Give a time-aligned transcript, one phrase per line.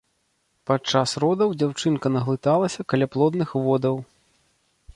[0.69, 3.95] Падчас родаў дзяўчынка наглыталася каляплодных водаў.